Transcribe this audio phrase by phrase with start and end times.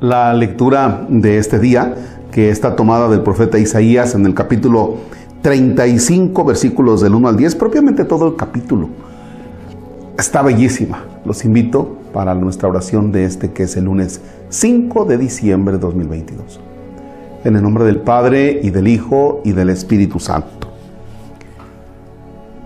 [0.00, 1.94] La lectura de este día,
[2.30, 4.96] que está tomada del profeta Isaías en el capítulo
[5.40, 8.90] 35, versículos del 1 al 10, propiamente todo el capítulo.
[10.18, 11.02] Está bellísima.
[11.24, 15.80] Los invito para nuestra oración de este que es el lunes 5 de diciembre de
[15.80, 16.60] 2022.
[17.44, 20.68] En el nombre del Padre y del Hijo y del Espíritu Santo.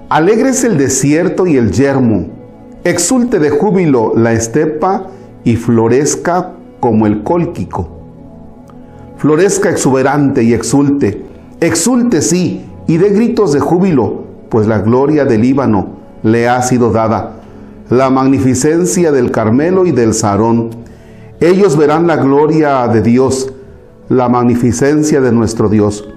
[0.09, 2.27] Alegres el desierto y el yermo,
[2.83, 5.07] exulte de júbilo la estepa
[5.45, 7.89] y florezca como el cólquico.
[9.19, 11.27] Florezca exuberante y exulte,
[11.61, 16.91] exulte sí, y dé gritos de júbilo, pues la gloria del Líbano le ha sido
[16.91, 17.37] dada,
[17.91, 20.71] la magnificencia del Carmelo y del Sarón.
[21.39, 23.53] Ellos verán la gloria de Dios,
[24.09, 26.09] la magnificencia de nuestro Dios.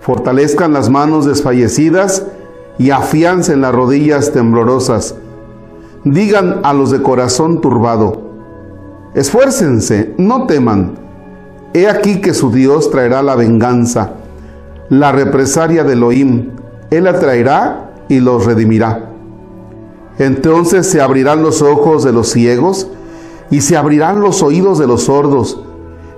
[0.00, 2.24] Fortalezcan las manos desfallecidas
[2.78, 5.16] y afiancen las rodillas temblorosas.
[6.04, 8.25] Digan a los de corazón turbado,
[9.16, 10.92] esfuércense, no teman.
[11.74, 14.12] He aquí que su Dios traerá la venganza,
[14.88, 16.50] la represaria de Elohim.
[16.90, 19.10] Él la traerá y los redimirá.
[20.18, 22.88] Entonces se abrirán los ojos de los ciegos
[23.50, 25.60] y se abrirán los oídos de los sordos.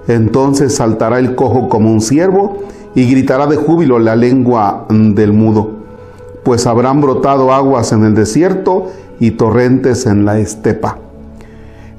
[0.07, 2.59] Entonces saltará el cojo como un ciervo
[2.95, 5.79] y gritará de júbilo la lengua del mudo
[6.49, 8.87] pues habrán brotado aguas en el desierto
[9.21, 10.99] y torrentes en la estepa.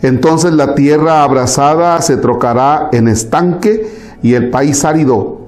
[0.01, 5.39] Entonces la tierra abrasada se trocará en estanque y el país árido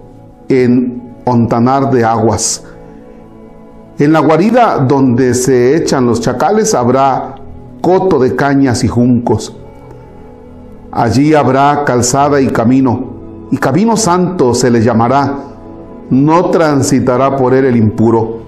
[0.49, 2.63] en ontanar de aguas.
[3.97, 7.35] En la guarida donde se echan los chacales habrá
[7.81, 9.55] coto de cañas y juncos.
[10.91, 15.35] Allí habrá calzada y camino, y camino santo se le llamará.
[16.09, 18.41] No transitará por él el impuro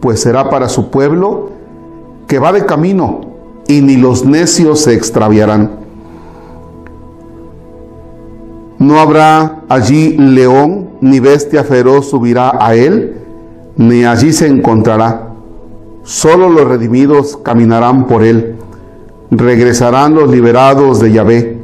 [0.00, 1.50] pues será para su pueblo
[2.26, 3.20] que va de camino
[3.70, 5.70] y ni los necios se extraviarán.
[8.80, 13.14] No habrá allí león ni bestia feroz subirá a él,
[13.76, 15.28] ni allí se encontrará.
[16.02, 18.56] Solo los redimidos caminarán por él.
[19.30, 21.58] Regresarán los liberados de Yahvé.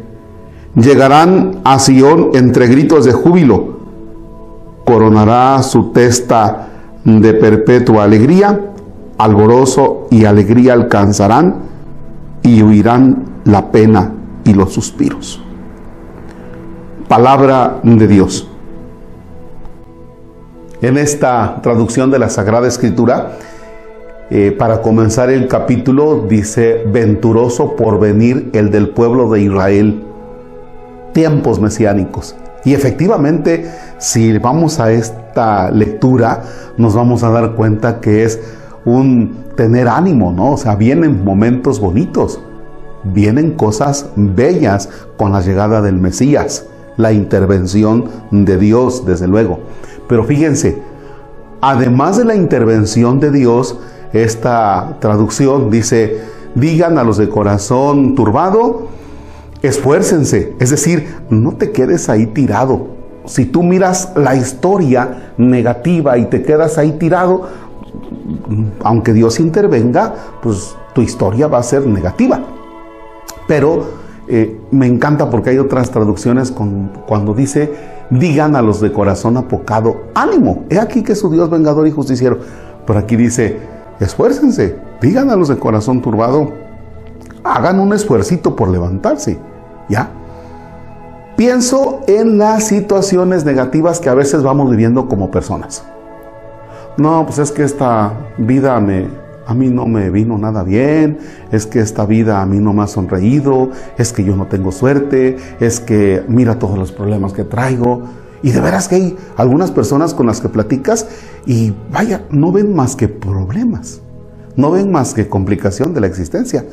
[0.76, 3.78] Llegarán a Sión entre gritos de júbilo.
[4.84, 6.68] Coronará su testa
[7.04, 8.60] de perpetua alegría,
[9.18, 11.66] alborozo y alegría alcanzarán
[12.46, 14.12] y huirán la pena
[14.44, 15.42] y los suspiros.
[17.08, 18.48] Palabra de Dios.
[20.80, 23.32] En esta traducción de la Sagrada Escritura,
[24.30, 30.04] eh, para comenzar el capítulo, dice, venturoso por venir el del pueblo de Israel,
[31.12, 32.36] tiempos mesiánicos.
[32.64, 33.68] Y efectivamente,
[33.98, 36.42] si vamos a esta lectura,
[36.76, 38.40] nos vamos a dar cuenta que es
[38.86, 40.52] un tener ánimo, ¿no?
[40.52, 42.40] O sea, vienen momentos bonitos,
[43.04, 44.88] vienen cosas bellas
[45.18, 49.58] con la llegada del Mesías, la intervención de Dios, desde luego.
[50.08, 50.78] Pero fíjense,
[51.60, 53.76] además de la intervención de Dios,
[54.12, 56.20] esta traducción dice,
[56.54, 58.88] digan a los de corazón turbado,
[59.62, 62.94] esfuércense, es decir, no te quedes ahí tirado.
[63.24, 67.48] Si tú miras la historia negativa y te quedas ahí tirado,
[68.82, 72.40] aunque Dios intervenga, pues tu historia va a ser negativa.
[73.46, 73.84] Pero
[74.28, 76.52] eh, me encanta porque hay otras traducciones
[77.06, 77.72] cuando dice,
[78.10, 82.38] digan a los de corazón apocado, ánimo, he aquí que su Dios vengador y justiciero.
[82.86, 83.58] Pero aquí dice,
[84.00, 86.52] esfuércense, digan a los de corazón turbado,
[87.44, 89.38] hagan un esfuercito por levantarse.
[89.88, 90.10] ¿Ya?
[91.36, 95.84] Pienso en las situaciones negativas que a veces vamos viviendo como personas.
[96.96, 99.06] No, pues es que esta vida me,
[99.46, 101.18] a mí no me vino nada bien,
[101.52, 104.72] es que esta vida a mí no me ha sonreído, es que yo no tengo
[104.72, 108.02] suerte, es que mira todos los problemas que traigo.
[108.42, 111.06] Y de veras que hay algunas personas con las que platicas
[111.46, 114.00] y vaya, no ven más que problemas,
[114.56, 116.64] no ven más que complicación de la existencia.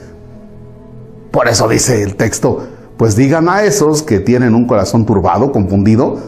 [1.31, 6.19] Por eso dice el texto, pues digan a esos que tienen un corazón turbado, confundido,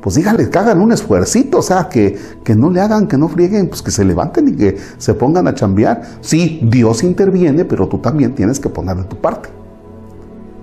[0.00, 3.28] pues díganle que hagan un esfuercito, o sea, que, que no le hagan, que no
[3.28, 6.02] frieguen, pues que se levanten y que se pongan a chambear.
[6.20, 9.48] Sí, Dios interviene, pero tú también tienes que poner de tu parte.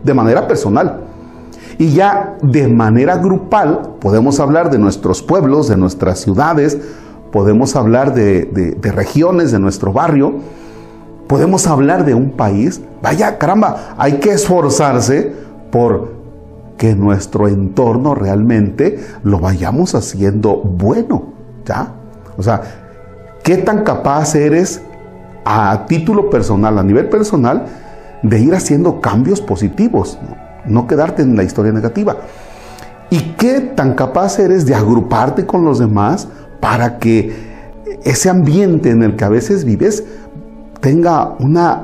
[0.04, 1.02] De manera personal.
[1.78, 6.78] Y ya de manera grupal podemos hablar de nuestros pueblos, de nuestras ciudades,
[7.34, 8.46] podemos hablar de,
[8.80, 10.36] de regiones, de nuestro barrio,
[11.28, 12.80] podemos hablar de un país.
[13.02, 15.34] Vaya, caramba, hay que esforzarse
[15.72, 16.25] por
[16.78, 21.34] que nuestro entorno realmente lo vayamos haciendo bueno,
[21.66, 21.94] ¿ya?
[22.38, 22.62] O sea,
[23.44, 24.82] ¿qué tan capaz eres
[25.46, 27.66] a título personal, a nivel personal,
[28.24, 30.18] de ir haciendo cambios positivos?
[30.68, 32.18] no quedarte en la historia negativa.
[33.10, 36.28] ¿Y qué tan capaz eres de agruparte con los demás
[36.60, 37.34] para que
[38.04, 40.04] ese ambiente en el que a veces vives
[40.82, 41.84] tenga una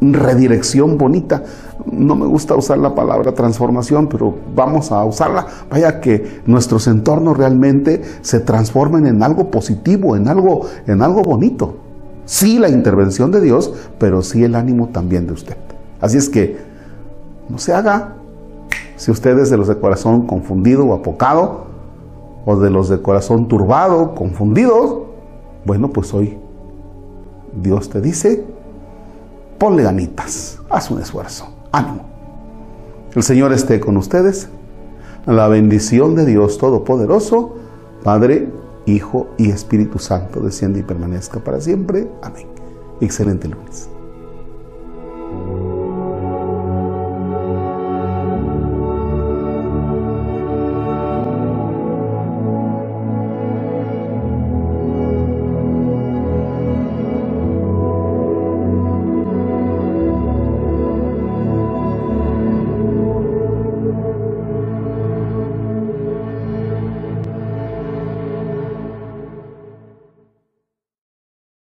[0.00, 1.42] redirección bonita?
[1.90, 5.46] No me gusta usar la palabra transformación, pero vamos a usarla.
[5.70, 11.76] Vaya que nuestros entornos realmente se transformen en algo positivo, en algo, en algo bonito.
[12.24, 15.56] Sí la intervención de Dios, pero sí el ánimo también de usted.
[16.00, 16.58] Así es que
[17.48, 18.14] no se haga.
[18.96, 21.66] Si usted es de los de corazón confundido o apocado,
[22.46, 25.02] o de los de corazón turbado, confundidos,
[25.64, 26.38] bueno, pues hoy
[27.60, 28.44] Dios te dice,
[29.58, 32.04] ponle ganitas, haz un esfuerzo, ánimo.
[33.14, 34.48] El Señor esté con ustedes.
[35.26, 37.56] La bendición de Dios Todopoderoso,
[38.04, 38.48] Padre,
[38.86, 42.08] Hijo y Espíritu Santo, desciende y permanezca para siempre.
[42.22, 42.46] Amén.
[43.00, 43.88] Excelente lunes.